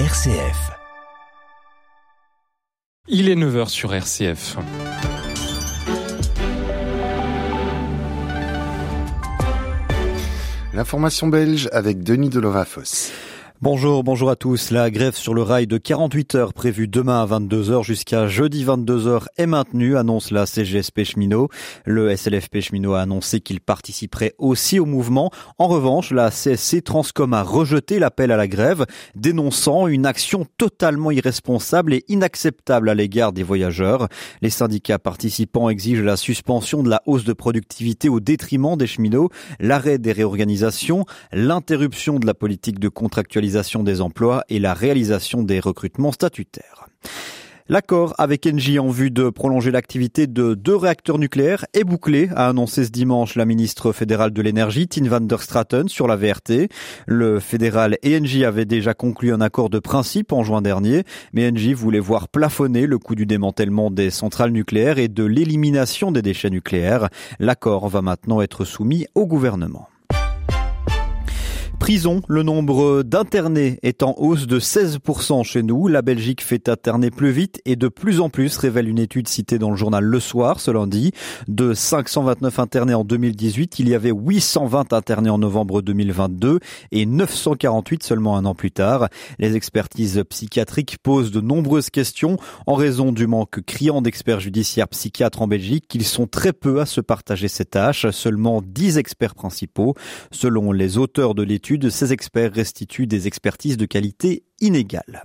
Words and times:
RCF. 0.00 0.72
Il 3.06 3.28
est 3.28 3.36
9h 3.36 3.68
sur 3.68 3.94
RCF. 3.94 4.56
L'information 10.72 11.28
belge 11.28 11.68
avec 11.70 12.02
Denis 12.02 12.28
Delovafos. 12.28 13.12
Bonjour, 13.64 14.04
bonjour 14.04 14.28
à 14.28 14.36
tous. 14.36 14.70
La 14.70 14.90
grève 14.90 15.14
sur 15.14 15.32
le 15.32 15.40
rail 15.40 15.66
de 15.66 15.78
48 15.78 16.34
heures 16.34 16.52
prévue 16.52 16.86
demain 16.86 17.22
à 17.22 17.26
22h 17.26 17.82
jusqu'à 17.82 18.26
jeudi 18.26 18.62
22h 18.62 19.22
est 19.38 19.46
maintenue, 19.46 19.96
annonce 19.96 20.30
la 20.30 20.44
CGSP 20.44 21.04
cheminot. 21.04 21.48
Le 21.86 22.14
SLFP 22.14 22.60
cheminot 22.60 22.92
a 22.92 23.00
annoncé 23.00 23.40
qu'il 23.40 23.62
participerait 23.62 24.34
aussi 24.36 24.78
au 24.78 24.84
mouvement. 24.84 25.30
En 25.56 25.66
revanche, 25.66 26.10
la 26.10 26.30
CSC 26.30 26.82
Transcom 26.82 27.32
a 27.32 27.42
rejeté 27.42 27.98
l'appel 27.98 28.32
à 28.32 28.36
la 28.36 28.48
grève, 28.48 28.84
dénonçant 29.14 29.86
une 29.86 30.04
action 30.04 30.46
totalement 30.58 31.10
irresponsable 31.10 31.94
et 31.94 32.04
inacceptable 32.08 32.90
à 32.90 32.94
l'égard 32.94 33.32
des 33.32 33.42
voyageurs. 33.42 34.08
Les 34.42 34.50
syndicats 34.50 34.98
participants 34.98 35.70
exigent 35.70 36.02
la 36.02 36.18
suspension 36.18 36.82
de 36.82 36.90
la 36.90 37.00
hausse 37.06 37.24
de 37.24 37.32
productivité 37.32 38.10
au 38.10 38.20
détriment 38.20 38.76
des 38.76 38.86
cheminots, 38.86 39.30
l'arrêt 39.58 39.96
des 39.96 40.12
réorganisations, 40.12 41.06
l'interruption 41.32 42.18
de 42.18 42.26
la 42.26 42.34
politique 42.34 42.78
de 42.78 42.90
contractualisation 42.90 43.53
des 43.84 44.00
emplois 44.00 44.44
et 44.48 44.58
la 44.58 44.74
réalisation 44.74 45.42
des 45.42 45.60
recrutements 45.60 46.12
statutaires. 46.12 46.88
L'accord 47.68 48.14
avec 48.18 48.46
Engie 48.46 48.78
en 48.78 48.88
vue 48.88 49.10
de 49.10 49.30
prolonger 49.30 49.70
l'activité 49.70 50.26
de 50.26 50.52
deux 50.52 50.76
réacteurs 50.76 51.18
nucléaires 51.18 51.64
est 51.72 51.84
bouclé, 51.84 52.28
a 52.36 52.48
annoncé 52.48 52.84
ce 52.84 52.90
dimanche 52.90 53.36
la 53.36 53.46
ministre 53.46 53.92
fédérale 53.92 54.32
de 54.32 54.42
l'énergie, 54.42 54.86
Tine 54.86 55.08
van 55.08 55.20
der 55.20 55.40
Straten, 55.40 55.88
sur 55.88 56.06
la 56.06 56.16
VRT. 56.16 56.68
Le 57.06 57.40
fédéral 57.40 57.96
et 58.02 58.18
Engie 58.18 58.44
avaient 58.44 58.66
déjà 58.66 58.92
conclu 58.92 59.32
un 59.32 59.40
accord 59.40 59.70
de 59.70 59.78
principe 59.78 60.32
en 60.32 60.42
juin 60.42 60.60
dernier, 60.60 61.04
mais 61.32 61.48
Engie 61.48 61.72
voulait 61.72 62.00
voir 62.00 62.28
plafonner 62.28 62.86
le 62.86 62.98
coût 62.98 63.14
du 63.14 63.24
démantèlement 63.24 63.90
des 63.90 64.10
centrales 64.10 64.52
nucléaires 64.52 64.98
et 64.98 65.08
de 65.08 65.24
l'élimination 65.24 66.12
des 66.12 66.20
déchets 66.20 66.50
nucléaires. 66.50 67.08
L'accord 67.38 67.88
va 67.88 68.02
maintenant 68.02 68.42
être 68.42 68.66
soumis 68.66 69.06
au 69.14 69.26
gouvernement 69.26 69.88
prison, 71.84 72.22
le 72.28 72.42
nombre 72.42 73.02
d'internés 73.02 73.78
est 73.82 74.02
en 74.02 74.14
hausse 74.16 74.46
de 74.46 74.58
16% 74.58 75.44
chez 75.44 75.62
nous. 75.62 75.86
La 75.86 76.00
Belgique 76.00 76.42
fait 76.42 76.70
interner 76.70 77.10
plus 77.10 77.30
vite 77.30 77.60
et 77.66 77.76
de 77.76 77.88
plus 77.88 78.20
en 78.20 78.30
plus, 78.30 78.56
révèle 78.56 78.88
une 78.88 78.98
étude 78.98 79.28
citée 79.28 79.58
dans 79.58 79.68
le 79.68 79.76
journal 79.76 80.02
Le 80.02 80.18
Soir 80.18 80.60
ce 80.60 80.70
lundi. 80.70 81.12
De 81.46 81.74
529 81.74 82.58
internés 82.58 82.94
en 82.94 83.04
2018, 83.04 83.80
il 83.80 83.90
y 83.90 83.94
avait 83.94 84.12
820 84.12 84.94
internés 84.94 85.28
en 85.28 85.36
novembre 85.36 85.82
2022 85.82 86.58
et 86.90 87.04
948 87.04 88.02
seulement 88.02 88.38
un 88.38 88.46
an 88.46 88.54
plus 88.54 88.70
tard. 88.70 89.10
Les 89.38 89.54
expertises 89.54 90.24
psychiatriques 90.30 90.96
posent 91.02 91.32
de 91.32 91.42
nombreuses 91.42 91.90
questions 91.90 92.38
en 92.66 92.76
raison 92.76 93.12
du 93.12 93.26
manque 93.26 93.60
criant 93.60 94.00
d'experts 94.00 94.40
judiciaires 94.40 94.88
psychiatres 94.88 95.42
en 95.42 95.48
Belgique. 95.48 95.94
Ils 95.94 96.06
sont 96.06 96.28
très 96.28 96.54
peu 96.54 96.80
à 96.80 96.86
se 96.86 97.02
partager 97.02 97.48
ces 97.48 97.66
tâches, 97.66 98.08
seulement 98.08 98.62
10 98.64 98.96
experts 98.96 99.34
principaux. 99.34 99.94
Selon 100.30 100.72
les 100.72 100.96
auteurs 100.96 101.34
de 101.34 101.42
l'étude, 101.42 101.73
de 101.78 101.88
ces 101.90 102.12
experts 102.12 102.52
restituent 102.52 103.06
des 103.06 103.26
expertises 103.26 103.76
de 103.76 103.86
qualité 103.86 104.44
inégale. 104.60 105.24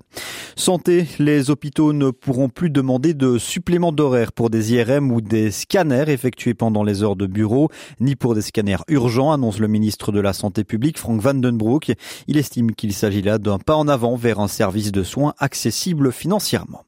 Santé, 0.55 1.07
les 1.19 1.49
hôpitaux 1.49 1.93
ne 1.93 2.11
pourront 2.11 2.49
plus 2.49 2.69
demander 2.69 3.13
de 3.13 3.37
supplément 3.37 3.91
d'horaire 3.91 4.33
pour 4.33 4.49
des 4.49 4.73
IRM 4.73 5.11
ou 5.11 5.21
des 5.21 5.51
scanners 5.51 6.11
effectués 6.11 6.53
pendant 6.53 6.83
les 6.83 7.01
heures 7.01 7.15
de 7.15 7.27
bureau, 7.27 7.69
ni 7.99 8.15
pour 8.15 8.35
des 8.35 8.41
scanners 8.41 8.83
urgents, 8.89 9.31
annonce 9.31 9.59
le 9.59 9.67
ministre 9.67 10.11
de 10.11 10.19
la 10.19 10.33
Santé 10.33 10.63
publique, 10.63 10.97
Frank 10.97 11.21
Vandenbroek. 11.21 11.93
Il 12.27 12.37
estime 12.37 12.73
qu'il 12.73 12.93
s'agit 12.93 13.21
là 13.21 13.37
d'un 13.37 13.57
pas 13.57 13.75
en 13.75 13.87
avant 13.87 14.15
vers 14.15 14.39
un 14.39 14.47
service 14.47 14.91
de 14.91 15.03
soins 15.03 15.33
accessible 15.39 16.11
financièrement. 16.11 16.83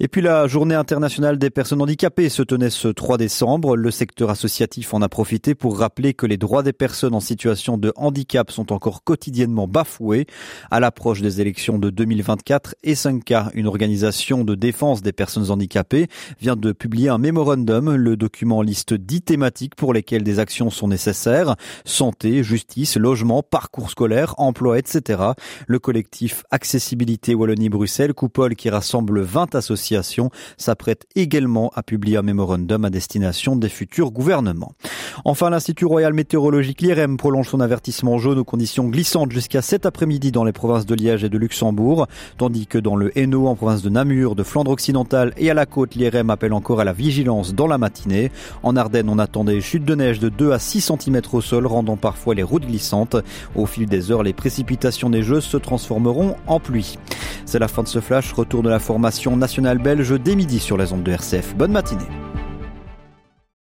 Et 0.00 0.08
puis 0.08 0.22
la 0.22 0.46
journée 0.46 0.74
internationale 0.74 1.38
des 1.38 1.50
personnes 1.50 1.82
handicapées 1.82 2.28
se 2.28 2.42
tenait 2.42 2.70
ce 2.70 2.88
3 2.88 3.18
décembre. 3.18 3.76
Le 3.76 3.90
secteur 3.90 4.30
associatif 4.30 4.94
en 4.94 5.02
a 5.02 5.08
profité 5.08 5.54
pour 5.54 5.78
rappeler 5.78 6.14
que 6.14 6.26
les 6.26 6.36
droits 6.36 6.62
des 6.62 6.72
personnes 6.72 7.14
en 7.14 7.20
situation 7.20 7.76
de 7.76 7.92
handicap 7.96 8.50
sont 8.50 8.72
encore 8.72 9.04
quotidiennement 9.04 9.68
bafoués 9.68 10.26
à 10.70 10.80
l'approche 10.80 11.20
des 11.20 11.40
élections 11.40 11.71
de 11.78 11.90
2024 11.90 12.74
et 12.82 12.94
5K, 12.94 13.50
une 13.54 13.66
organisation 13.66 14.44
de 14.44 14.54
défense 14.54 15.02
des 15.02 15.12
personnes 15.12 15.50
handicapées, 15.50 16.08
vient 16.40 16.56
de 16.56 16.72
publier 16.72 17.08
un 17.08 17.18
mémorandum. 17.18 17.94
Le 17.94 18.16
document 18.16 18.62
liste 18.62 18.94
10 18.94 19.22
thématiques 19.22 19.74
pour 19.74 19.92
lesquelles 19.92 20.22
des 20.22 20.38
actions 20.38 20.70
sont 20.70 20.88
nécessaires. 20.88 21.56
Santé, 21.84 22.42
justice, 22.42 22.96
logement, 22.96 23.42
parcours 23.42 23.90
scolaire, 23.90 24.34
emploi, 24.38 24.78
etc. 24.78 25.22
Le 25.66 25.78
collectif 25.78 26.44
Accessibilité 26.50 27.34
Wallonie-Bruxelles, 27.34 28.14
coupole 28.14 28.56
qui 28.56 28.70
rassemble 28.70 29.20
20 29.20 29.54
associations, 29.54 30.30
s'apprête 30.56 31.06
également 31.14 31.70
à 31.74 31.82
publier 31.82 32.16
un 32.16 32.22
mémorandum 32.22 32.84
à 32.84 32.90
destination 32.90 33.56
des 33.56 33.68
futurs 33.68 34.10
gouvernements. 34.10 34.72
Enfin, 35.24 35.50
l'Institut 35.50 35.84
Royal 35.84 36.12
Météorologique 36.12 36.80
l'IRM 36.80 37.16
prolonge 37.16 37.48
son 37.48 37.60
avertissement 37.60 38.18
jaune 38.18 38.38
aux 38.38 38.44
conditions 38.44 38.88
glissantes 38.88 39.32
jusqu'à 39.32 39.62
cet 39.62 39.86
après-midi 39.86 40.32
dans 40.32 40.44
les 40.44 40.52
provinces 40.52 40.86
de 40.86 40.94
Liège 40.94 41.24
et 41.24 41.28
de 41.28 41.38
Luxembourg, 41.38 42.06
tandis 42.38 42.66
que 42.66 42.78
dans 42.78 42.96
le 42.96 43.16
Hainaut, 43.18 43.46
en 43.46 43.54
province 43.54 43.82
de 43.82 43.90
Namur, 43.90 44.34
de 44.34 44.42
Flandre 44.42 44.70
occidentale 44.70 45.32
et 45.36 45.50
à 45.50 45.54
la 45.54 45.66
côte, 45.66 45.94
l'IRM 45.94 46.30
appelle 46.30 46.52
encore 46.52 46.80
à 46.80 46.84
la 46.84 46.92
vigilance 46.92 47.54
dans 47.54 47.66
la 47.66 47.78
matinée. 47.78 48.30
En 48.62 48.76
Ardennes, 48.76 49.08
on 49.08 49.18
attend 49.18 49.44
des 49.44 49.60
chutes 49.60 49.84
de 49.84 49.94
neige 49.94 50.18
de 50.18 50.28
2 50.28 50.52
à 50.52 50.58
6 50.58 50.92
cm 50.98 51.20
au 51.32 51.40
sol, 51.40 51.66
rendant 51.66 51.96
parfois 51.96 52.34
les 52.34 52.42
routes 52.42 52.66
glissantes. 52.66 53.16
Au 53.54 53.66
fil 53.66 53.86
des 53.86 54.10
heures, 54.10 54.22
les 54.22 54.32
précipitations 54.32 55.10
neigeuses 55.10 55.44
se 55.44 55.56
transformeront 55.56 56.36
en 56.46 56.60
pluie. 56.60 56.98
C'est 57.44 57.58
la 57.58 57.68
fin 57.68 57.82
de 57.82 57.88
ce 57.88 58.00
flash. 58.00 58.32
Retour 58.32 58.62
de 58.62 58.70
la 58.70 58.78
formation 58.78 59.36
nationale 59.36 59.78
belge 59.78 60.18
dès 60.20 60.36
midi 60.36 60.58
sur 60.58 60.76
les 60.76 60.92
ondes 60.92 61.02
de 61.02 61.12
RCF. 61.12 61.54
Bonne 61.56 61.72
matinée. 61.72 62.31